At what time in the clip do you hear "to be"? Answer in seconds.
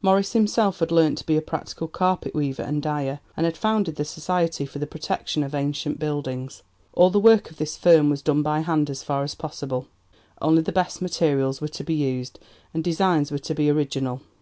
1.18-1.36, 11.68-11.92, 13.40-13.68